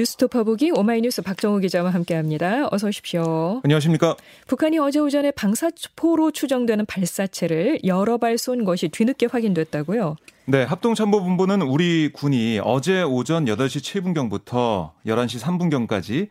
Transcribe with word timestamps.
뉴스토퍼 0.00 0.44
보기 0.44 0.72
오마이뉴스 0.72 1.22
박정우 1.22 1.58
기자와 1.60 1.88
함께합니다. 1.88 2.68
어서 2.70 2.88
오십시오. 2.88 3.62
안녕하십니까? 3.64 4.14
북한이 4.46 4.78
어제 4.78 4.98
오전에 4.98 5.30
방사포로 5.30 6.32
추정되는 6.32 6.84
발사체를 6.84 7.80
여러 7.84 8.18
발 8.18 8.36
쏜 8.36 8.66
것이 8.66 8.88
뒤늦게 8.88 9.26
확인됐다고요? 9.32 10.16
네, 10.44 10.64
합동참모본부는 10.64 11.62
우리 11.62 12.10
군이 12.12 12.60
어제 12.62 13.02
오전 13.02 13.46
8시 13.46 13.80
7분경부터 14.02 14.90
11시 15.06 15.40
3분경까지 15.40 16.28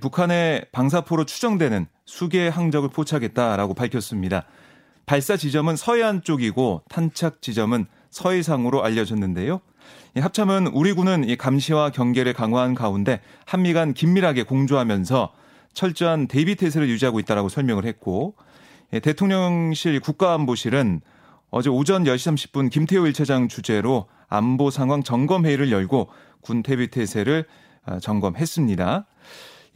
북한의 0.00 0.66
방사포로 0.70 1.24
추정되는 1.24 1.86
수개의 2.04 2.52
항적을 2.52 2.90
포착했다라고 2.90 3.74
밝혔습니다. 3.74 4.44
발사 5.06 5.36
지점은 5.36 5.74
서해안 5.74 6.22
쪽이고 6.22 6.82
탄착 6.88 7.42
지점은 7.42 7.86
서해상으로 8.10 8.84
알려졌는데요. 8.84 9.60
합참은 10.16 10.68
우리 10.68 10.92
군은 10.92 11.28
이 11.28 11.36
감시와 11.36 11.90
경계를 11.90 12.32
강화한 12.32 12.74
가운데 12.74 13.20
한미 13.46 13.72
간 13.72 13.94
긴밀하게 13.94 14.42
공조하면서 14.44 15.32
철저한 15.74 16.26
대비 16.26 16.56
태세를 16.56 16.88
유지하고 16.88 17.20
있다라고 17.20 17.48
설명을 17.48 17.84
했고 17.84 18.34
대통령실 18.90 20.00
국가안보실은 20.00 21.00
어제 21.50 21.70
오전 21.70 22.04
10시 22.04 22.52
30분 22.52 22.70
김태호 22.70 23.04
1차장 23.04 23.48
주재로 23.48 24.06
안보 24.28 24.70
상황 24.70 25.02
점검 25.02 25.46
회의를 25.46 25.70
열고 25.70 26.08
군 26.40 26.62
대비 26.62 26.88
태세를 26.88 27.44
어, 27.86 27.98
점검했습니다. 28.00 29.06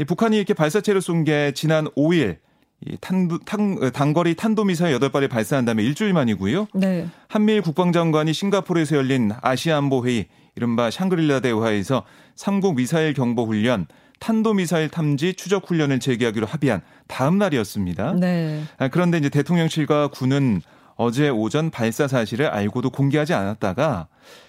북한이 0.07 0.37
이렇게 0.37 0.55
발사체를 0.55 1.01
쏜 1.01 1.25
게 1.25 1.53
지난 1.55 1.87
5일 1.91 2.39
이 2.87 2.97
탄도, 3.01 3.39
탄, 3.41 3.79
어, 3.81 3.91
단거리 3.91 4.35
탄도미사일 4.35 4.99
8발을 4.99 5.29
발사한 5.29 5.65
다음에 5.65 5.83
일주일 5.83 6.13
만이고요. 6.13 6.69
네. 6.75 7.07
한미일 7.29 7.63
국방장관이 7.63 8.33
싱가포르에서 8.33 8.97
열린 8.97 9.33
아시아안보회의 9.41 10.27
이른바 10.57 10.91
샹그릴라 10.91 11.41
대화에서 11.41 12.05
삼국 12.35 12.77
미사일 12.77 13.15
경보 13.15 13.47
훈련 13.47 13.87
탄도미사일 14.19 14.89
탐지 14.89 15.35
추적 15.35 15.69
훈련을 15.69 15.99
재개하기로 16.01 16.47
합의한 16.47 16.83
다음 17.09 17.39
날이었습니다. 17.39 18.15
네. 18.15 18.63
아, 18.79 18.89
그런데 18.89 19.19
이제 19.19 19.29
대통령실과 19.29 20.09
군은 20.09 20.61
어제 20.97 21.29
오전 21.29 21.71
발사 21.71 22.07
사실을 22.07 22.47
알고도 22.47 22.91
공개하지 22.91 23.35
않았다가 23.35 24.09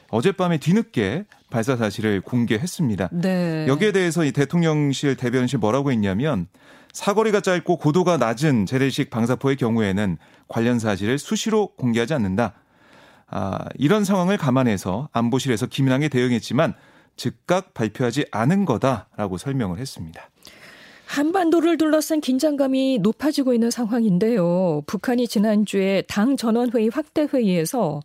어젯밤에 0.09 0.59
뒤늦게 0.59 1.25
발사 1.49 1.75
사실을 1.75 2.21
공개했습니다. 2.21 3.09
네. 3.13 3.65
여기에 3.67 3.93
대해서 3.93 4.23
이 4.25 4.31
대통령실 4.31 5.15
대변실 5.15 5.59
뭐라고 5.59 5.91
했냐면 5.91 6.47
사거리가 6.93 7.41
짧고 7.41 7.77
고도가 7.77 8.17
낮은 8.17 8.67
재래식 8.67 9.09
방사포의 9.09 9.57
경우에는 9.57 10.17
관련 10.47 10.79
사실을 10.79 11.17
수시로 11.17 11.67
공개하지 11.75 12.13
않는다. 12.13 12.53
아, 13.27 13.65
이런 13.75 14.05
상황을 14.05 14.37
감안해서 14.37 15.09
안보실에서 15.11 15.65
기민하게 15.65 16.07
대응했지만 16.07 16.75
즉각 17.15 17.73
발표하지 17.73 18.27
않은 18.31 18.65
거다라고 18.65 19.37
설명을 19.37 19.79
했습니다. 19.79 20.29
한반도를 21.07 21.77
둘러싼 21.77 22.21
긴장감이 22.21 22.99
높아지고 22.99 23.53
있는 23.53 23.71
상황인데요. 23.71 24.83
북한이 24.85 25.27
지난주에 25.27 26.03
당 26.07 26.37
전원회의 26.37 26.89
확대 26.93 27.27
회의에서 27.31 28.01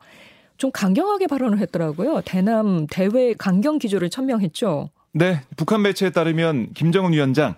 좀 0.57 0.71
강경하게 0.73 1.27
발언을 1.27 1.59
했더라고요. 1.59 2.23
대남 2.25 2.87
대외 2.87 3.35
강경 3.35 3.79
기조를 3.79 4.11
천명했죠. 4.11 4.91
네, 5.13 5.43
북한 5.57 5.83
매체에 5.83 6.11
따르면 6.11 6.73
김정은 6.75 7.13
위원장 7.13 7.55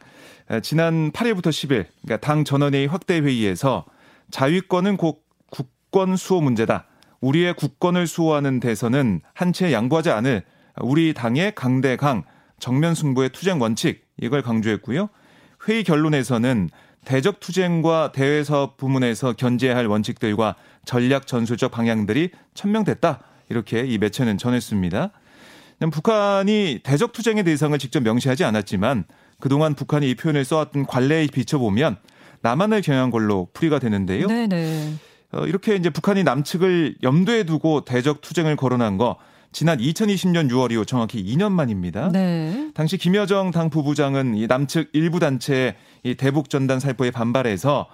지난 0.62 1.12
8일부터 1.12 1.48
10일 1.48 1.86
그러니까 2.02 2.16
당 2.26 2.44
전원회의 2.44 2.86
확대 2.88 3.20
회의에서 3.20 3.84
자위권은 4.30 4.96
곧 4.96 5.22
국권 5.50 6.16
수호 6.16 6.40
문제다. 6.40 6.86
우리의 7.20 7.54
국권을 7.54 8.06
수호하는 8.06 8.60
대선은 8.60 9.20
한 9.34 9.52
채 9.52 9.72
양보하지 9.72 10.10
않을 10.10 10.42
우리 10.80 11.14
당의 11.14 11.54
강대강 11.54 12.24
정면 12.58 12.94
승부의 12.94 13.30
투쟁 13.30 13.60
원칙 13.60 14.04
이걸 14.20 14.42
강조했고요. 14.42 15.08
회의 15.68 15.84
결론에서는 15.84 16.70
대적 17.04 17.40
투쟁과 17.40 18.12
대외 18.12 18.44
사업 18.44 18.76
부문에서 18.76 19.34
견제해야 19.34 19.76
할 19.76 19.86
원칙들과 19.86 20.56
전략 20.84 21.26
전술적 21.26 21.70
방향들이 21.70 22.30
천명됐다. 22.54 23.20
이렇게 23.48 23.84
이 23.84 23.98
매체는 23.98 24.38
전했습니다. 24.38 25.10
북한이 25.92 26.80
대적 26.82 27.12
투쟁의 27.12 27.44
대상을 27.44 27.78
직접 27.78 28.02
명시하지 28.02 28.44
않았지만 28.44 29.04
그동안 29.40 29.74
북한이 29.74 30.08
이 30.10 30.14
표현을 30.14 30.44
써왔던 30.44 30.86
관례에 30.86 31.26
비춰보면 31.26 31.96
남한을 32.42 32.82
겨냥한 32.82 33.10
걸로 33.10 33.48
풀이가 33.52 33.78
되는데요. 33.78 34.26
네네. 34.26 34.94
어, 35.32 35.46
이렇게 35.46 35.76
이제 35.76 35.90
북한이 35.90 36.24
남측을 36.24 36.96
염두에 37.02 37.44
두고 37.44 37.84
대적 37.84 38.20
투쟁을 38.20 38.56
거론한 38.56 38.96
거 38.96 39.16
지난 39.52 39.78
2020년 39.78 40.50
6월 40.50 40.72
이후 40.72 40.86
정확히 40.86 41.22
2년 41.24 41.52
만입니다. 41.52 42.10
네. 42.12 42.70
당시 42.74 42.96
김여정 42.96 43.50
당 43.50 43.68
부부장은 43.68 44.36
이 44.36 44.46
남측 44.46 44.90
일부 44.92 45.18
단체의 45.18 45.74
이 46.04 46.14
대북 46.14 46.50
전단 46.50 46.78
살포에 46.78 47.10
반발해서 47.10 47.88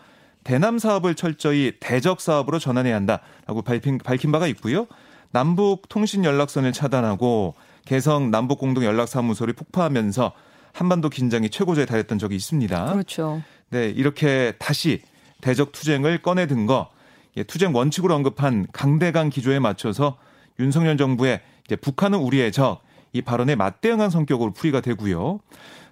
대남 0.45 0.79
사업을 0.79 1.15
철저히 1.15 1.73
대적 1.81 2.21
사업으로 2.21 2.59
전환해야 2.59 2.95
한다라고 2.95 3.63
밝힌, 3.63 3.99
밝힌 3.99 4.33
바가 4.33 4.47
있고요. 4.49 4.87
남북 5.33 5.89
통신 5.89 6.25
연락선을 6.25 6.73
차단하고 6.73 7.55
개성 7.85 8.31
남북 8.31 8.59
공동 8.59 8.85
연락사무소를 8.85 9.55
폭파하면서 9.55 10.33
한반도 10.77 11.09
긴장이 11.09 11.51
최고조에 11.51 11.87
달했던 11.87 12.19
적이 12.19 12.37
있습니다. 12.37 12.93
그렇죠. 12.93 13.43
네, 13.71 13.89
이렇게 13.89 14.53
다시 14.59 15.03
대적 15.41 15.73
투쟁을 15.73 16.23
꺼내든 16.23 16.67
거 16.67 16.91
예, 17.37 17.43
투쟁 17.43 17.75
원칙으로 17.75 18.15
언급한 18.15 18.67
강대강 18.73 19.31
기조에 19.31 19.59
맞춰서 19.59 20.19
윤석열 20.59 20.97
정부의 20.97 21.41
이제 21.65 21.77
북한은 21.77 22.19
우리의 22.19 22.53
적 22.53 22.87
이 23.17 23.23
발언에 23.23 23.57
맞대응한 23.57 24.11
성격으로 24.11 24.53
풀이가 24.53 24.83
되고요. 24.83 25.41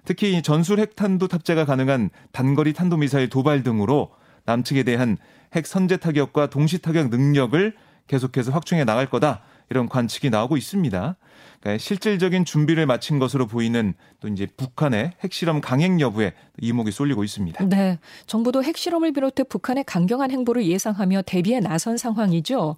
특히 0.05 0.43
전술 0.43 0.79
핵탄두 0.79 1.27
탑재가 1.27 1.65
가능한 1.65 2.11
단거리 2.31 2.73
탄도미사일 2.73 3.29
도발 3.29 3.63
등으로 3.63 4.11
남측에 4.45 4.83
대한 4.83 5.17
핵 5.55 5.65
선제 5.65 5.97
타격과 5.97 6.51
동시 6.51 6.79
타격 6.79 7.09
능력을 7.09 7.75
계속해서 8.07 8.51
확충해 8.51 8.83
나갈 8.83 9.09
거다. 9.09 9.41
이런 9.69 9.89
관측이 9.89 10.29
나오고 10.29 10.57
있습니다. 10.57 11.15
그러니까 11.59 11.77
실질적인 11.79 12.45
준비를 12.45 12.85
마친 12.85 13.17
것으로 13.19 13.47
보이는 13.47 13.93
또 14.19 14.27
이제 14.27 14.45
북한의 14.45 15.13
핵실험 15.23 15.61
강행 15.61 15.99
여부에 15.99 16.33
이목이 16.61 16.91
쏠리고 16.91 17.23
있습니다. 17.23 17.65
네. 17.65 17.99
정부도 18.27 18.63
핵실험을 18.63 19.13
비롯해 19.13 19.43
북한의 19.43 19.83
강경한 19.85 20.31
행보를 20.31 20.65
예상하며 20.65 21.23
대비에 21.23 21.59
나선 21.59 21.97
상황이죠. 21.97 22.77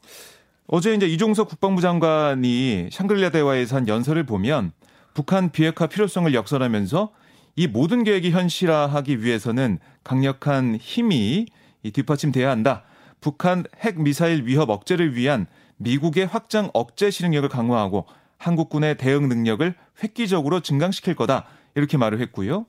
어제 0.67 0.93
이제 0.93 1.07
이종석 1.07 1.49
국방부 1.49 1.81
장관이 1.81 2.89
샹글리아 2.91 3.29
대화에서 3.29 3.77
한 3.77 3.87
연설을 3.87 4.25
보면 4.25 4.71
북한 5.13 5.51
비핵화 5.51 5.87
필요성을 5.87 6.33
역설하면서 6.33 7.11
이 7.55 7.67
모든 7.67 8.03
계획이 8.03 8.31
현실화하기 8.31 9.23
위해서는 9.23 9.79
강력한 10.03 10.77
힘이 10.79 11.47
뒷받침돼야 11.91 12.49
한다. 12.49 12.83
북한 13.19 13.63
핵 13.79 13.99
미사일 13.99 14.45
위협 14.45 14.69
억제를 14.69 15.15
위한 15.15 15.47
미국의 15.77 16.25
확장 16.25 16.69
억제 16.73 17.09
실행력을 17.09 17.47
강화하고 17.49 18.05
한국군의 18.37 18.97
대응 18.97 19.27
능력을 19.29 19.73
획기적으로 20.03 20.59
증강시킬 20.59 21.15
거다. 21.15 21.45
이렇게 21.75 21.97
말을 21.97 22.19
했고요. 22.21 22.65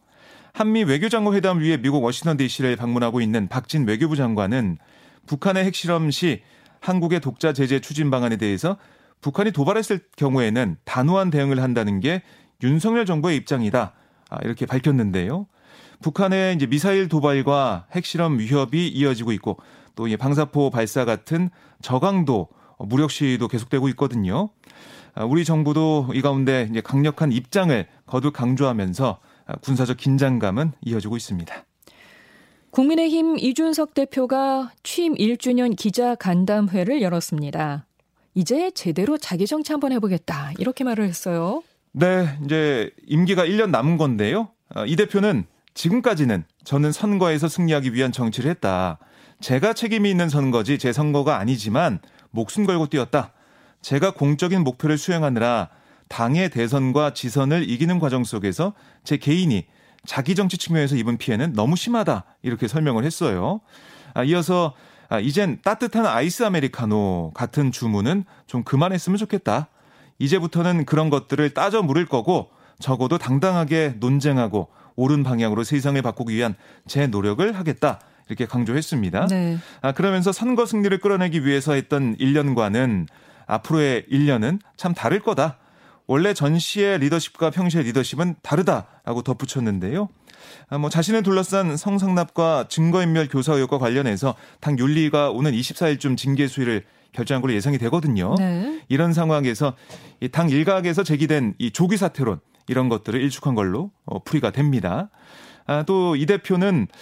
한미 0.52 0.84
외교장관 0.84 1.34
회담 1.34 1.60
위에 1.60 1.76
미국 1.76 2.02
워싱턴 2.02 2.36
DC를 2.36 2.76
방문하고 2.76 3.20
있는 3.20 3.48
박진 3.48 3.86
외교부 3.86 4.16
장관은 4.16 4.78
북한의 5.26 5.64
핵실험 5.64 6.10
시 6.10 6.42
한국의 6.80 7.20
독자 7.20 7.52
제재 7.52 7.80
추진 7.80 8.10
방안에 8.10 8.36
대해서 8.36 8.76
북한이 9.20 9.52
도발했을 9.52 10.00
경우에는 10.16 10.76
단호한 10.84 11.30
대응을 11.30 11.62
한다는 11.62 12.00
게 12.00 12.22
윤석열 12.62 13.04
정부의 13.04 13.36
입장이다. 13.36 13.92
아, 14.30 14.38
이렇게 14.42 14.66
밝혔는데요. 14.66 15.46
북한의 16.02 16.54
이제 16.54 16.66
미사일 16.66 17.08
도발과 17.08 17.86
핵실험 17.92 18.38
위협이 18.38 18.88
이어지고 18.88 19.32
있고 19.32 19.58
또 19.96 20.06
방사포 20.16 20.70
발사 20.70 21.04
같은 21.04 21.50
저강도 21.82 22.48
무력 22.78 23.10
시위도 23.10 23.48
계속되고 23.48 23.88
있거든요. 23.90 24.50
아, 25.14 25.24
우리 25.24 25.44
정부도 25.44 26.10
이 26.14 26.22
가운데 26.22 26.68
이제 26.70 26.80
강력한 26.80 27.32
입장을 27.32 27.86
거듭 28.06 28.34
강조하면서 28.34 29.18
아, 29.46 29.56
군사적 29.56 29.96
긴장감은 29.96 30.72
이어지고 30.84 31.16
있습니다. 31.16 31.64
국민의힘 32.70 33.38
이준석 33.38 33.94
대표가 33.94 34.70
취임 34.82 35.14
1주년 35.14 35.74
기자 35.74 36.14
간담회를 36.14 37.02
열었습니다. 37.02 37.86
이제 38.34 38.70
제대로 38.70 39.18
자기 39.18 39.46
정치 39.46 39.72
한번 39.72 39.90
해보겠다. 39.92 40.52
이렇게 40.58 40.84
말을 40.84 41.08
했어요. 41.08 41.62
네, 41.92 42.38
이제 42.44 42.90
임기가 43.06 43.44
1년 43.46 43.70
남은 43.70 43.96
건데요. 43.96 44.50
아, 44.68 44.84
이 44.86 44.94
대표는 44.94 45.46
지금까지는 45.74 46.44
저는 46.64 46.92
선거에서 46.92 47.48
승리하기 47.48 47.94
위한 47.94 48.12
정치를 48.12 48.50
했다. 48.50 48.98
제가 49.40 49.72
책임이 49.72 50.10
있는 50.10 50.28
선거지 50.28 50.78
제 50.78 50.92
선거가 50.92 51.38
아니지만 51.38 52.00
목숨 52.38 52.66
걸고 52.66 52.86
뛰었다. 52.86 53.32
제가 53.82 54.12
공적인 54.12 54.62
목표를 54.62 54.96
수행하느라 54.96 55.70
당의 56.08 56.50
대선과 56.50 57.12
지선을 57.12 57.68
이기는 57.68 57.98
과정 57.98 58.22
속에서 58.22 58.74
제 59.02 59.16
개인이 59.16 59.66
자기 60.06 60.36
정치 60.36 60.56
측면에서 60.56 60.94
입은 60.94 61.18
피해는 61.18 61.52
너무 61.54 61.74
심하다. 61.74 62.24
이렇게 62.42 62.68
설명을 62.68 63.04
했어요. 63.04 63.60
아, 64.14 64.22
이어서 64.22 64.74
아, 65.08 65.18
이젠 65.18 65.58
따뜻한 65.64 66.06
아이스 66.06 66.44
아메리카노 66.44 67.32
같은 67.34 67.72
주문은 67.72 68.24
좀 68.46 68.62
그만했으면 68.62 69.16
좋겠다. 69.18 69.66
이제부터는 70.20 70.84
그런 70.84 71.10
것들을 71.10 71.50
따져 71.54 71.82
물을 71.82 72.06
거고 72.06 72.50
적어도 72.78 73.18
당당하게 73.18 73.94
논쟁하고 73.98 74.68
옳은 74.94 75.24
방향으로 75.24 75.64
세상을 75.64 76.00
바꾸기 76.02 76.34
위한 76.34 76.54
제 76.86 77.08
노력을 77.08 77.50
하겠다. 77.52 77.98
이렇게 78.28 78.46
강조했습니다. 78.46 79.26
네. 79.28 79.58
아, 79.80 79.92
그러면서 79.92 80.32
선거 80.32 80.66
승리를 80.66 80.96
끌어내기 80.98 81.44
위해서 81.44 81.72
했던 81.72 82.16
1년과는 82.16 83.06
앞으로의 83.46 84.04
1년은 84.10 84.60
참 84.76 84.94
다를 84.94 85.20
거다. 85.20 85.58
원래 86.06 86.32
전시의 86.34 86.98
리더십과 87.00 87.50
평시의 87.50 87.84
리더십은 87.84 88.36
다르다라고 88.42 89.22
덧붙였는데요. 89.22 90.08
아, 90.68 90.78
뭐 90.78 90.88
자신을 90.90 91.22
둘러싼 91.22 91.76
성상납과 91.76 92.66
증거인멸 92.68 93.28
교사 93.28 93.54
의혹과 93.54 93.78
관련해서 93.78 94.34
당 94.60 94.78
윤리가 94.78 95.30
오는 95.30 95.52
24일쯤 95.52 96.16
징계 96.16 96.46
수위를 96.46 96.84
결정한 97.12 97.40
걸로 97.42 97.54
예상이 97.54 97.78
되거든요. 97.78 98.34
네. 98.38 98.82
이런 98.88 99.12
상황에서 99.12 99.74
당 100.30 100.50
일각에서 100.50 101.02
제기된 101.02 101.54
이 101.58 101.70
조기 101.70 101.96
사퇴론 101.96 102.40
이런 102.68 102.88
것들을 102.88 103.20
일축한 103.20 103.54
걸로 103.54 103.90
어, 104.04 104.22
풀이가 104.22 104.50
됩니다. 104.50 105.08
아, 105.66 105.82
또 105.84 106.14
이 106.16 106.26
대표는 106.26 106.86
아, 106.90 106.96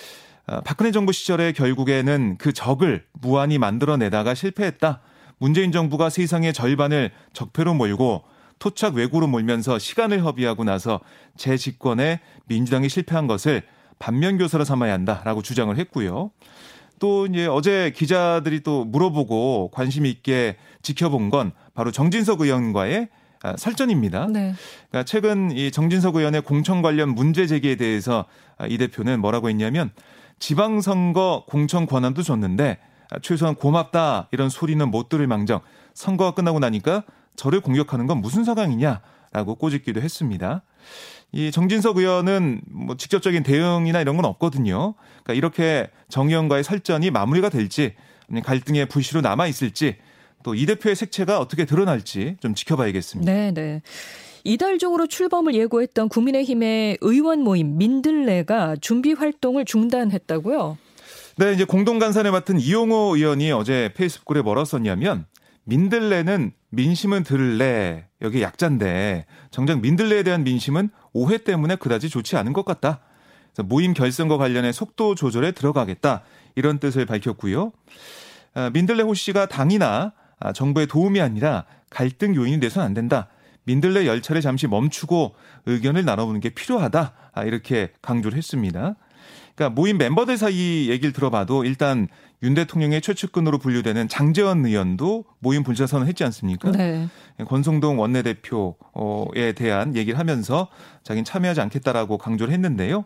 박근혜 0.64 0.92
정부 0.92 1.12
시절에 1.12 1.52
결국에는 1.52 2.36
그 2.38 2.52
적을 2.52 3.04
무한히 3.20 3.58
만들어내다가 3.58 4.34
실패했다. 4.34 5.00
문재인 5.38 5.72
정부가 5.72 6.08
세상의 6.08 6.52
절반을 6.52 7.10
적폐로 7.32 7.74
몰고 7.74 8.22
토착 8.58 8.94
외구로 8.94 9.26
몰면서 9.26 9.78
시간을 9.78 10.24
허비하고 10.24 10.64
나서 10.64 11.00
재 11.36 11.56
집권에 11.56 12.20
민주당이 12.46 12.88
실패한 12.88 13.26
것을 13.26 13.62
반면교사로 13.98 14.64
삼아야 14.64 14.92
한다라고 14.92 15.42
주장을 15.42 15.76
했고요. 15.76 16.30
또 16.98 17.26
이제 17.26 17.46
어제 17.46 17.92
기자들이 17.94 18.60
또 18.62 18.84
물어보고 18.84 19.70
관심 19.74 20.06
있게 20.06 20.56
지켜본 20.80 21.30
건 21.30 21.52
바로 21.74 21.90
정진석 21.90 22.40
의원과의 22.40 23.08
아, 23.42 23.54
설전입니다. 23.56 24.28
네. 24.28 24.54
그러니까 24.88 25.04
최근 25.04 25.50
이 25.50 25.70
정진석 25.70 26.16
의원의 26.16 26.40
공천 26.42 26.80
관련 26.80 27.10
문제 27.14 27.46
제기에 27.46 27.76
대해서 27.76 28.24
아, 28.56 28.66
이 28.66 28.78
대표는 28.78 29.20
뭐라고 29.20 29.50
했냐면 29.50 29.90
지방선거 30.38 31.44
공천 31.48 31.86
권한도 31.86 32.22
줬는데 32.22 32.78
아, 33.10 33.18
최소한 33.20 33.54
고맙다 33.54 34.28
이런 34.32 34.48
소리는 34.48 34.88
못 34.90 35.08
들을 35.08 35.26
망정 35.26 35.60
선거가 35.94 36.32
끝나고 36.32 36.58
나니까 36.58 37.04
저를 37.36 37.60
공격하는 37.60 38.06
건 38.06 38.20
무슨 38.20 38.44
상황이냐라고 38.44 39.54
꼬집기도 39.56 40.00
했습니다. 40.00 40.62
이 41.32 41.50
정진석 41.50 41.98
의원은 41.98 42.62
뭐 42.70 42.96
직접적인 42.96 43.42
대응이나 43.42 44.00
이런 44.00 44.16
건 44.16 44.24
없거든요. 44.24 44.94
그러니까 45.22 45.34
이렇게 45.34 45.90
정 46.08 46.28
의원과의 46.28 46.64
설전이 46.64 47.10
마무리가 47.10 47.48
될지 47.48 47.94
갈등의 48.44 48.86
불씨로 48.86 49.20
남아 49.20 49.46
있을지 49.46 49.96
또 50.42 50.54
이 50.54 50.64
대표의 50.64 50.94
색채가 50.94 51.40
어떻게 51.40 51.64
드러날지 51.64 52.36
좀 52.40 52.54
지켜봐야겠습니다. 52.54 53.30
네, 53.30 53.50
네. 53.52 53.82
이달 54.46 54.78
중으로 54.78 55.08
출범을 55.08 55.56
예고했던 55.56 56.08
국민의힘의 56.08 56.98
의원 57.00 57.40
모임 57.40 57.78
민들레가 57.78 58.76
준비 58.80 59.12
활동을 59.12 59.64
중단했다고요? 59.64 60.78
네, 61.38 61.52
이제 61.52 61.64
공동 61.64 61.98
간사를 61.98 62.30
맡은 62.30 62.60
이용호 62.60 63.16
의원이 63.16 63.50
어제 63.50 63.92
페이스북에 63.96 64.42
뭐라 64.42 64.64
썼냐면 64.64 65.26
민들레는 65.64 66.52
민심은 66.70 67.24
들래 67.24 68.06
여기 68.22 68.40
약자인데 68.40 69.26
정작 69.50 69.80
민들레에 69.80 70.22
대한 70.22 70.44
민심은 70.44 70.90
오해 71.12 71.38
때문에 71.38 71.74
그다지 71.74 72.08
좋지 72.08 72.36
않은 72.36 72.52
것 72.52 72.64
같다. 72.64 73.00
모임 73.64 73.94
결성과 73.94 74.36
관련해 74.36 74.70
속도 74.70 75.16
조절에 75.16 75.50
들어가겠다 75.52 76.22
이런 76.54 76.78
뜻을 76.78 77.04
밝혔고요. 77.04 77.72
아, 78.54 78.70
민들레 78.72 79.02
호 79.02 79.12
씨가 79.12 79.46
당이나 79.46 80.12
아, 80.38 80.52
정부의 80.52 80.86
도움이 80.86 81.20
아니라 81.20 81.64
갈등 81.90 82.36
요인이 82.36 82.60
돼서는 82.60 82.86
안 82.86 82.94
된다. 82.94 83.28
민들레 83.66 84.06
열차를 84.06 84.40
잠시 84.40 84.66
멈추고 84.66 85.34
의견을 85.66 86.04
나눠보는 86.04 86.40
게 86.40 86.50
필요하다. 86.50 87.12
아, 87.32 87.44
이렇게 87.44 87.90
강조를 88.00 88.36
했습니다. 88.36 88.96
그러니까 89.54 89.74
모임 89.74 89.98
멤버들 89.98 90.36
사이 90.36 90.88
얘기를 90.88 91.12
들어봐도 91.12 91.64
일단 91.64 92.08
윤 92.42 92.54
대통령의 92.54 93.00
최측근으로 93.00 93.58
분류되는 93.58 94.08
장재원 94.08 94.64
의원도 94.64 95.24
모임 95.38 95.62
분사 95.62 95.86
선언 95.86 96.06
했지 96.06 96.22
않습니까? 96.24 96.70
네. 96.70 97.08
권성동 97.46 97.98
원내대표에 97.98 99.52
대한 99.56 99.96
얘기를 99.96 100.18
하면서 100.18 100.68
자기는 101.02 101.24
참여하지 101.24 101.60
않겠다라고 101.62 102.18
강조를 102.18 102.52
했는데요. 102.52 103.04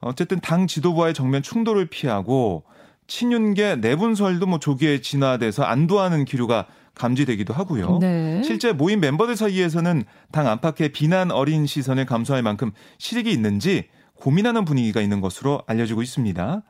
어쨌든 0.00 0.40
당 0.40 0.66
지도부와의 0.66 1.14
정면 1.14 1.42
충돌을 1.42 1.86
피하고 1.86 2.64
친윤계 3.08 3.76
내분설도 3.76 4.46
뭐 4.46 4.58
조기에 4.58 5.00
진화돼서 5.00 5.64
안도하는 5.64 6.24
기류가 6.24 6.66
감지되기도 6.94 7.54
하고요. 7.54 7.98
네. 8.00 8.42
실제 8.44 8.72
모임 8.72 9.00
멤버들 9.00 9.36
사이에서는 9.36 10.04
당 10.30 10.46
안팎의 10.48 10.90
비난 10.90 11.30
어린 11.30 11.66
시선을 11.66 12.06
감수할 12.06 12.42
만큼 12.42 12.72
실익이 12.98 13.30
있는지 13.30 13.88
고민하는 14.14 14.64
분위기가 14.64 15.00
있는 15.00 15.20
것으로 15.20 15.62
알려지고 15.66 16.02
있습니다. 16.02 16.62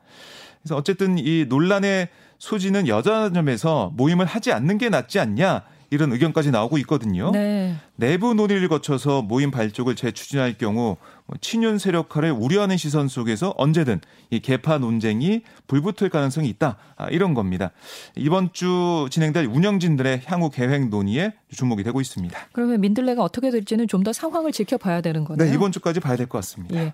그래서 0.61 0.75
어쨌든 0.75 1.17
이 1.17 1.45
논란의 1.47 2.09
소지는 2.39 2.87
여자점에서 2.87 3.91
모임을 3.95 4.25
하지 4.25 4.51
않는 4.51 4.77
게 4.77 4.89
낫지 4.89 5.19
않냐 5.19 5.63
이런 5.93 6.11
의견까지 6.11 6.51
나오고 6.51 6.77
있거든요. 6.79 7.31
네. 7.31 7.75
내부 7.95 8.33
논의를 8.33 8.67
거쳐서 8.67 9.21
모임 9.21 9.51
발족을 9.51 9.95
재추진할 9.95 10.57
경우 10.57 10.97
뭐 11.25 11.37
친윤 11.39 11.77
세력화를 11.77 12.31
우려하는 12.31 12.77
시선 12.77 13.07
속에서 13.07 13.53
언제든 13.57 14.01
이 14.29 14.39
개파 14.39 14.79
논쟁이 14.79 15.41
불붙을 15.67 16.09
가능성이 16.09 16.49
있다. 16.49 16.77
아, 16.97 17.07
이런 17.09 17.33
겁니다. 17.33 17.71
이번 18.15 18.51
주 18.53 19.07
진행될 19.11 19.45
운영진들의 19.45 20.23
향후 20.25 20.49
계획 20.49 20.89
논의에 20.89 21.33
주목이 21.55 21.83
되고 21.83 22.01
있습니다. 22.01 22.37
그러면 22.51 22.81
민들레가 22.81 23.23
어떻게 23.23 23.49
될지는 23.51 23.87
좀 23.87 24.03
더 24.03 24.11
상황을 24.11 24.51
지켜봐야 24.51 24.99
되는 24.99 25.23
거네요. 25.23 25.47
네, 25.47 25.55
이번 25.55 25.71
주까지 25.71 26.01
봐야 26.01 26.17
될 26.17 26.27
것 26.27 26.39
같습니다. 26.39 26.75
예. 26.75 26.93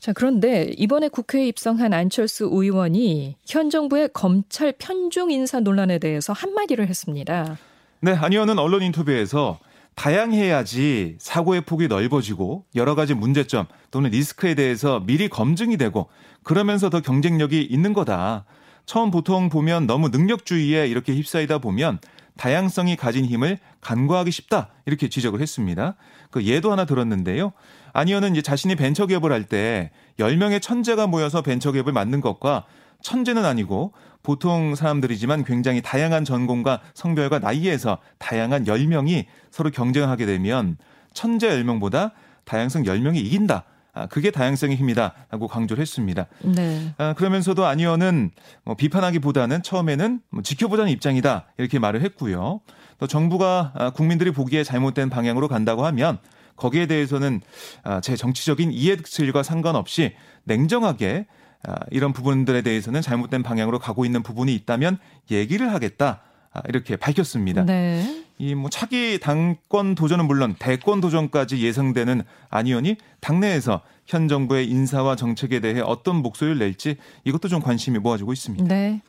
자, 0.00 0.12
그런데 0.12 0.72
이번에 0.76 1.06
국회에 1.06 1.46
입성한 1.46 1.92
안철수 1.92 2.48
의원이 2.50 3.36
현 3.46 3.70
정부의 3.70 4.08
검찰 4.12 4.72
편중 4.76 5.30
인사 5.30 5.60
논란에 5.60 6.00
대해서 6.00 6.32
한마디를 6.32 6.88
했습니다. 6.88 7.56
네, 8.04 8.14
안 8.14 8.32
의원은 8.32 8.58
언론 8.58 8.82
인터뷰에서 8.82 9.60
다양해야지 9.94 11.18
사고의 11.20 11.60
폭이 11.60 11.86
넓어지고 11.86 12.64
여러 12.74 12.96
가지 12.96 13.14
문제점 13.14 13.66
또는 13.92 14.10
리스크에 14.10 14.56
대해서 14.56 14.98
미리 15.06 15.28
검증이 15.28 15.76
되고 15.76 16.08
그러면서 16.42 16.90
더 16.90 17.00
경쟁력이 17.00 17.62
있는 17.62 17.92
거다. 17.92 18.44
처음 18.86 19.12
보통 19.12 19.48
보면 19.48 19.86
너무 19.86 20.08
능력주의에 20.08 20.88
이렇게 20.88 21.14
휩싸이다 21.14 21.58
보면 21.58 22.00
다양성이 22.36 22.96
가진 22.96 23.24
힘을 23.24 23.58
간과하기 23.80 24.32
쉽다. 24.32 24.70
이렇게 24.84 25.08
지적을 25.08 25.40
했습니다. 25.40 25.94
그 26.32 26.42
예도 26.42 26.72
하나 26.72 26.84
들었는데요. 26.86 27.52
아니어는 27.92 28.32
이제 28.32 28.42
자신이 28.42 28.74
벤처기업을 28.74 29.30
할 29.30 29.44
때 29.44 29.92
10명의 30.18 30.60
천재가 30.60 31.06
모여서 31.06 31.42
벤처기업을 31.42 31.92
만든 31.92 32.20
것과 32.20 32.64
천재는 33.02 33.44
아니고 33.44 33.92
보통 34.22 34.74
사람들이지만 34.74 35.44
굉장히 35.44 35.82
다양한 35.82 36.24
전공과 36.24 36.80
성별과 36.94 37.40
나이에서 37.40 37.98
다양한 38.18 38.64
10명이 38.64 39.26
서로 39.50 39.70
경쟁하게 39.70 40.26
되면 40.26 40.76
천재 41.12 41.48
10명보다 41.48 42.12
다양성 42.44 42.84
10명이 42.84 43.16
이긴다. 43.16 43.64
아, 43.94 44.06
그게 44.06 44.30
다양성의 44.30 44.76
힘이다. 44.76 45.12
라고 45.30 45.48
강조를 45.48 45.82
했습니다. 45.82 46.26
네. 46.40 46.94
아, 46.96 47.12
그러면서도 47.12 47.66
아니어는 47.66 48.30
뭐 48.64 48.74
비판하기보다는 48.74 49.62
처음에는 49.62 50.20
뭐 50.30 50.42
지켜보자는 50.42 50.90
입장이다. 50.92 51.46
이렇게 51.58 51.78
말을 51.78 52.00
했고요. 52.02 52.60
또 52.98 53.06
정부가 53.06 53.72
아, 53.74 53.90
국민들이 53.90 54.30
보기에 54.30 54.64
잘못된 54.64 55.10
방향으로 55.10 55.46
간다고 55.46 55.84
하면 55.84 56.18
거기에 56.56 56.86
대해서는 56.86 57.42
아, 57.82 58.00
제 58.00 58.16
정치적인 58.16 58.72
이해실과 58.72 59.42
상관없이 59.42 60.14
냉정하게 60.44 61.26
아, 61.28 61.41
이런 61.90 62.12
부분들에 62.12 62.62
대해서는 62.62 63.02
잘못된 63.02 63.42
방향으로 63.42 63.78
가고 63.78 64.04
있는 64.04 64.22
부분이 64.22 64.54
있다면 64.54 64.98
얘기를 65.30 65.72
하겠다. 65.72 66.22
아, 66.52 66.60
이렇게 66.68 66.96
밝혔습니다. 66.96 67.64
네. 67.64 68.24
이뭐 68.38 68.68
차기 68.70 69.18
당권 69.20 69.94
도전은 69.94 70.26
물론 70.26 70.54
대권 70.58 71.00
도전까지 71.00 71.64
예상되는 71.64 72.22
안 72.50 72.66
의원이 72.66 72.96
당내에서 73.20 73.80
현 74.06 74.28
정부의 74.28 74.68
인사와 74.68 75.16
정책에 75.16 75.60
대해 75.60 75.80
어떤 75.80 76.16
목소리를 76.16 76.58
낼지 76.58 76.96
이것도 77.24 77.48
좀 77.48 77.60
관심이 77.60 77.98
모아지고 77.98 78.32
있습니다. 78.32 78.66
네. 78.66 79.00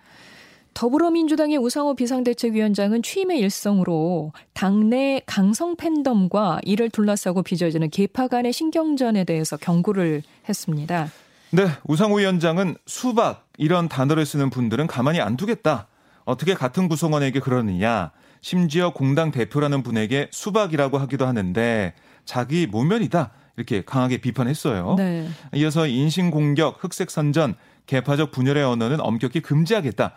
더불어민주당의 0.73 1.57
우상호 1.57 1.95
비상대책위원장은 1.95 3.03
취임의 3.03 3.39
일성으로 3.39 4.31
당내 4.53 5.21
강성 5.25 5.75
팬덤과 5.75 6.61
이를 6.63 6.89
둘러싸고 6.89 7.43
빚어지는 7.43 7.89
개파 7.89 8.27
간의 8.27 8.53
신경전에 8.53 9.23
대해서 9.23 9.57
경고를 9.57 10.23
했습니다. 10.49 11.09
네, 11.53 11.67
우상호 11.83 12.15
위원장은 12.15 12.77
수박 12.87 13.47
이런 13.59 13.87
단어를 13.87 14.25
쓰는 14.25 14.49
분들은 14.49 14.87
가만히 14.87 15.21
안 15.21 15.37
두겠다. 15.37 15.85
어떻게 16.25 16.55
같은 16.55 16.87
구성원에게 16.87 17.39
그러느냐. 17.41 18.09
심지어 18.41 18.91
공당 18.91 19.29
대표라는 19.29 19.83
분에게 19.83 20.29
수박이라고 20.31 20.97
하기도 20.97 21.27
하는데 21.27 21.93
자기 22.25 22.65
모면이다. 22.65 23.29
이렇게 23.55 23.83
강하게 23.85 24.17
비판했어요. 24.17 24.95
네. 24.97 25.29
이어서 25.53 25.85
인신공격, 25.85 26.83
흑색선전, 26.83 27.53
개파적 27.85 28.31
분열의 28.31 28.63
언어는 28.63 28.99
엄격히 28.99 29.39
금지하겠다. 29.39 30.11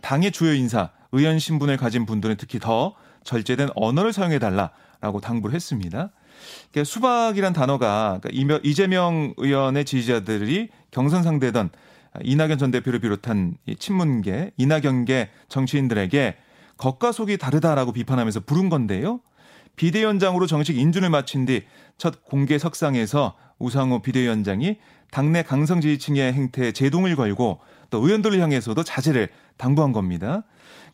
당의 0.00 0.32
주요 0.32 0.52
인사, 0.52 0.90
의원 1.12 1.38
신분을 1.38 1.76
가진 1.76 2.06
분들은 2.06 2.34
특히 2.38 2.58
더 2.58 2.96
절제된 3.22 3.68
언어를 3.76 4.12
사용해달라라고 4.12 5.20
당부를 5.22 5.54
했습니다. 5.54 6.10
수박이란 6.84 7.52
단어가 7.52 8.18
그러니까 8.22 8.60
이재명 8.62 9.34
의원의 9.36 9.84
지지자들이 9.84 10.68
경선 10.90 11.22
상대던 11.22 11.70
이낙연 12.22 12.58
전 12.58 12.70
대표를 12.70 13.00
비롯한 13.00 13.56
친문계, 13.78 14.52
이낙연계 14.56 15.30
정치인들에게 15.48 16.36
겉과 16.76 17.12
속이 17.12 17.38
다르다라고 17.38 17.92
비판하면서 17.92 18.40
부른 18.40 18.68
건데요. 18.68 19.20
비대위원장으로 19.76 20.46
정식 20.46 20.76
인준을 20.76 21.10
마친 21.10 21.46
뒤 21.46 21.62
첫 22.02 22.24
공개 22.24 22.58
석상에서 22.58 23.36
우상호 23.60 24.02
비대위원장이 24.02 24.78
당내 25.12 25.44
강성 25.44 25.80
지지층의 25.80 26.32
행태에 26.32 26.72
제동을 26.72 27.14
걸고 27.14 27.60
또 27.90 27.98
의원들을 27.98 28.40
향해서도 28.40 28.82
자제를 28.82 29.28
당부한 29.56 29.92
겁니다. 29.92 30.42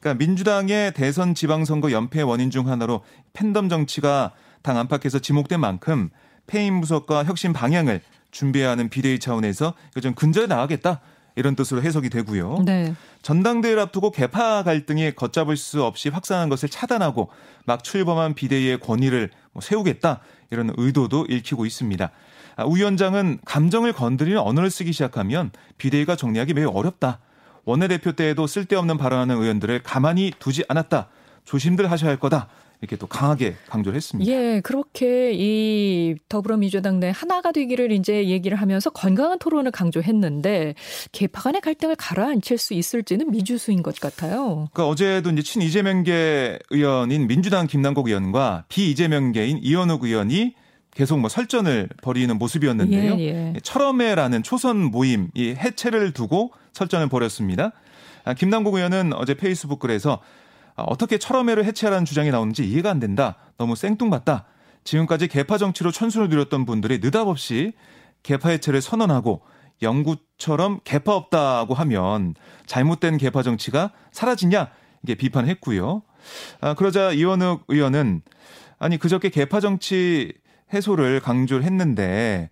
그러니까 0.00 0.22
민주당의 0.22 0.92
대선 0.92 1.34
지방선거 1.34 1.92
연패 1.92 2.20
원인 2.20 2.50
중 2.50 2.68
하나로 2.68 3.02
팬덤 3.32 3.70
정치가 3.70 4.32
당 4.62 4.78
안팎에서 4.78 5.18
지목된 5.18 5.60
만큼 5.60 6.10
패임 6.46 6.74
무석과 6.74 7.24
혁신 7.24 7.52
방향을 7.52 8.00
준비해야 8.30 8.70
하는 8.70 8.88
비대위 8.88 9.18
차원에서 9.18 9.74
좀 10.02 10.14
근절해 10.14 10.46
나가겠다. 10.46 11.00
이런 11.36 11.54
뜻으로 11.54 11.82
해석이 11.82 12.10
되고요. 12.10 12.62
네. 12.64 12.94
전당대회를 13.22 13.80
앞두고 13.82 14.10
개파 14.10 14.64
갈등이 14.64 15.14
걷잡을 15.14 15.56
수 15.56 15.84
없이 15.84 16.08
확산한 16.08 16.48
것을 16.48 16.68
차단하고 16.68 17.30
막 17.64 17.84
출범한 17.84 18.34
비대위의 18.34 18.80
권위를 18.80 19.30
뭐 19.52 19.62
세우겠다 19.62 20.18
이런 20.50 20.72
의도도 20.76 21.26
읽히고 21.28 21.64
있습니다. 21.64 22.10
아, 22.56 22.64
우 22.64 22.76
위원장은 22.76 23.38
감정을 23.44 23.92
건드리는 23.92 24.36
언어를 24.36 24.68
쓰기 24.68 24.92
시작하면 24.92 25.52
비대위가 25.78 26.16
정리하기 26.16 26.54
매우 26.54 26.70
어렵다. 26.70 27.20
원내대표 27.64 28.12
때에도 28.12 28.48
쓸데없는 28.48 28.98
발언하는 28.98 29.36
의원들을 29.40 29.84
가만히 29.84 30.32
두지 30.40 30.64
않았다. 30.68 31.08
조심들 31.44 31.88
하셔야 31.90 32.10
할 32.10 32.18
거다. 32.18 32.48
이렇게 32.80 32.96
또 32.96 33.06
강하게 33.06 33.56
강조를 33.68 33.96
했습니다. 33.96 34.30
예, 34.30 34.60
그렇게 34.62 35.32
이 35.34 36.14
더불어민주당 36.28 37.00
내 37.00 37.10
하나가 37.14 37.50
되기를 37.50 37.90
이제 37.90 38.28
얘기를 38.28 38.60
하면서 38.60 38.90
건강한 38.90 39.38
토론을 39.38 39.72
강조했는데 39.72 40.74
개파 41.10 41.42
간의 41.42 41.60
갈등을 41.60 41.96
가라앉힐 41.96 42.56
수 42.56 42.74
있을지는 42.74 43.30
미주수인 43.30 43.82
것 43.82 43.98
같아요. 43.98 44.68
그러니까 44.72 44.88
어제도 44.88 45.30
이제 45.30 45.42
친 45.42 45.62
이재명계 45.62 46.60
의원인 46.70 47.26
민주당 47.26 47.66
김남국 47.66 48.06
의원과 48.08 48.64
비 48.68 48.90
이재명계인 48.90 49.58
이현욱 49.62 50.04
의원이 50.04 50.54
계속 50.92 51.18
뭐 51.18 51.28
설전을 51.28 51.88
벌이는 52.02 52.38
모습이었는데요. 52.38 53.18
예, 53.18 53.52
예. 53.54 53.60
철험회라는 53.62 54.42
초선 54.42 54.84
모임 54.84 55.28
이 55.34 55.50
해체를 55.50 56.12
두고 56.12 56.52
설전을 56.72 57.08
벌였습니다. 57.08 57.72
아, 58.24 58.34
김남국 58.34 58.74
의원은 58.74 59.12
어제 59.14 59.34
페이스북 59.34 59.78
글에서 59.78 60.14
아, 60.14 60.18
어떻게 60.86 61.18
철험회를 61.18 61.64
해체하라는 61.64 62.04
주장이 62.04 62.30
나오는지 62.30 62.68
이해가 62.68 62.90
안 62.90 63.00
된다. 63.00 63.36
너무 63.56 63.76
생뚱맞다. 63.76 64.44
지금까지 64.84 65.28
개파 65.28 65.58
정치로 65.58 65.90
천수를 65.90 66.28
누렸던 66.28 66.64
분들이 66.64 66.98
느닷없이 66.98 67.72
개파 68.22 68.50
해체를 68.50 68.80
선언하고 68.80 69.42
영구처럼 69.82 70.80
개파 70.84 71.14
없다고 71.14 71.74
하면 71.74 72.34
잘못된 72.66 73.18
개파 73.18 73.42
정치가 73.42 73.92
사라지냐 74.12 74.70
이게 75.02 75.14
비판했고요. 75.14 76.02
아, 76.60 76.74
그러자 76.74 77.12
이원욱 77.12 77.64
의원은 77.68 78.22
아니 78.78 78.98
그저께 78.98 79.28
개파 79.28 79.60
정치 79.60 80.32
해소를 80.72 81.20
강조를 81.20 81.64
했는데 81.64 82.50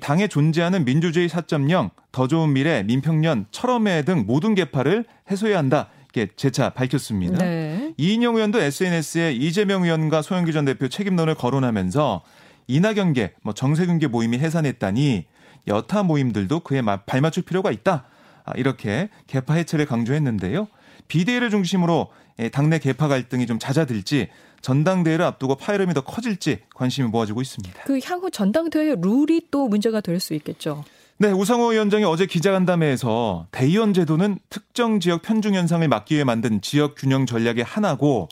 당에 0.00 0.26
존재하는 0.26 0.84
민주주의 0.84 1.28
4.0, 1.28 1.90
더 2.12 2.26
좋은 2.26 2.52
미래, 2.52 2.82
민평년, 2.82 3.46
철험회 3.50 4.02
등 4.02 4.24
모든 4.26 4.54
개파를 4.54 5.04
해소해야 5.30 5.58
한다. 5.58 5.90
이렇게 6.18 6.32
재차 6.36 6.70
밝혔습니다. 6.70 7.38
네. 7.38 7.94
이인영 7.96 8.36
의원도 8.36 8.60
SNS에 8.60 9.32
이재명 9.32 9.84
의원과 9.84 10.22
소영기 10.22 10.52
전 10.52 10.64
대표 10.64 10.88
책임론을 10.88 11.34
거론하면서 11.34 12.22
이낙연계, 12.66 13.34
뭐 13.42 13.54
정세균계 13.54 14.08
모임이 14.08 14.38
해산했다니 14.38 15.24
여타 15.68 16.02
모임들도 16.02 16.60
그에 16.60 16.82
발맞출 17.06 17.42
필요가 17.44 17.70
있다. 17.70 18.04
아, 18.44 18.52
이렇게 18.56 19.08
개파 19.26 19.54
해체를 19.54 19.86
강조했는데요. 19.86 20.68
비대위를 21.08 21.50
중심으로 21.50 22.08
당내 22.52 22.78
개파 22.78 23.08
갈등이 23.08 23.46
좀 23.46 23.58
잦아들지 23.58 24.28
전당대회를 24.60 25.24
앞두고 25.24 25.54
파열음이 25.56 25.94
더 25.94 26.02
커질지 26.02 26.58
관심이 26.74 27.08
모아지고 27.08 27.40
있습니다. 27.40 27.82
그 27.84 28.00
향후 28.04 28.30
전당대회 28.30 28.96
룰이 29.00 29.42
또 29.50 29.68
문제가 29.68 30.00
될 30.00 30.20
수 30.20 30.34
있겠죠. 30.34 30.84
네, 31.20 31.32
우상호 31.32 31.70
위원장이 31.70 32.04
어제 32.04 32.26
기자간담회에서 32.26 33.48
대의원 33.50 33.92
제도는 33.92 34.38
특정 34.50 35.00
지역 35.00 35.22
편중 35.22 35.56
현상을 35.56 35.88
막기 35.88 36.14
위해 36.14 36.22
만든 36.22 36.60
지역 36.60 36.94
균형 36.96 37.26
전략의 37.26 37.64
하나고 37.64 38.28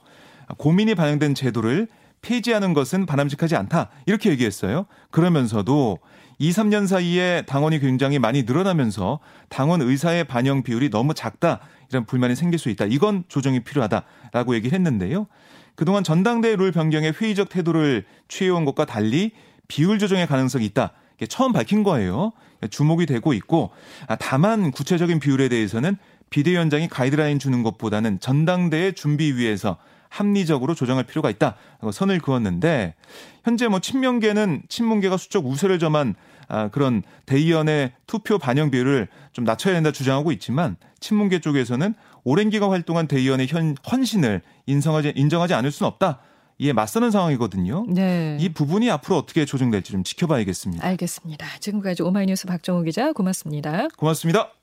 고민이 0.57 0.95
반영된 0.95 1.35
제도를 1.35 1.89
폐지하는 2.23 2.75
것은 2.75 3.05
바람직하지 3.05 3.57
않다. 3.57 3.91
이렇게 4.07 4.31
얘기했어요. 4.31 4.87
그러면서도 5.11 5.99
2, 6.39 6.53
3년 6.53 6.87
사이에 6.87 7.43
당원이 7.43 7.81
굉장히 7.81 8.21
많이 8.21 8.45
늘어나면서 8.45 9.19
당원 9.49 9.83
의사의 9.83 10.23
반영 10.23 10.63
비율이 10.63 10.91
너무 10.91 11.13
작다. 11.13 11.59
이런 11.91 12.07
불만이 12.07 12.37
생길 12.37 12.61
수 12.61 12.71
있다. 12.71 12.85
이건 12.85 13.25
조정이 13.27 13.65
필요하다라고 13.65 14.55
얘기를 14.55 14.79
했는데요. 14.79 15.27
그동안 15.75 16.05
전당대회 16.05 16.55
룰 16.55 16.71
변경에 16.71 17.11
회의적 17.11 17.49
태도를 17.49 18.05
취해온 18.29 18.65
것과 18.65 18.85
달리 18.85 19.33
비율 19.67 19.99
조정의 19.99 20.29
가능성이 20.29 20.65
있다. 20.67 20.93
처음 21.29 21.53
밝힌 21.53 21.83
거예요. 21.83 22.33
주목이 22.71 23.07
되고 23.07 23.33
있고 23.33 23.71
아, 24.07 24.17
다만 24.17 24.71
구체적인 24.71 25.21
비율에 25.21 25.49
대해서는 25.49 25.97
비대위원장이 26.31 26.89
가이드라인 26.89 27.39
주는 27.39 27.63
것보다는 27.63 28.21
전당대회 28.21 28.93
준비위에서 28.93 29.77
합리적으로 30.09 30.75
조정할 30.75 31.05
필요가 31.05 31.31
있다. 31.31 31.57
선을 31.93 32.21
그었는데 32.21 32.95
현재 33.45 33.69
뭐 33.69 33.81
친명계는 33.81 34.63
친문계가 34.69 35.17
수적 35.17 35.47
우세를 35.47 35.79
점한 35.79 36.15
아, 36.49 36.69
그런 36.69 37.03
대의원의 37.27 37.93
투표 38.07 38.39
반영 38.39 38.71
비율을 38.71 39.09
좀 39.33 39.45
낮춰야 39.45 39.75
된다 39.75 39.91
주장하고 39.91 40.31
있지만 40.33 40.77
친문계 41.01 41.41
쪽에서는 41.41 41.95
오랜 42.23 42.51
기간 42.51 42.71
활동한 42.71 43.09
대의원의 43.09 43.49
현, 43.49 43.77
헌신을 43.91 44.43
인정하지, 44.67 45.13
인정하지 45.17 45.55
않을 45.55 45.71
수는 45.71 45.89
없다. 45.89 46.21
이에 46.59 46.73
맞서는 46.73 47.11
상황이거든요. 47.11 47.85
네. 47.89 48.37
이 48.41 48.49
부분이 48.49 48.91
앞으로 48.91 49.17
어떻게 49.19 49.45
조정될지 49.45 49.93
좀 49.93 50.05
지켜봐야겠습니다. 50.05 50.85
알겠습니다. 50.87 51.47
지금까지 51.61 52.03
오마이뉴스 52.03 52.47
박정우 52.47 52.83
기자 52.83 53.13
고맙습니다. 53.13 53.89
고맙습니다. 53.97 54.56